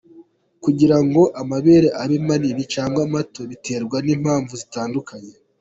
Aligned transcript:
Kugira 0.63 0.97
ngo 1.05 1.21
amabere 1.41 1.87
abe 2.01 2.17
manini 2.27 2.63
cyangwa 2.73 3.01
mato, 3.13 3.41
biterwa 3.51 3.97
n’impamvu 4.05 4.53
zitandukanye. 4.61 5.31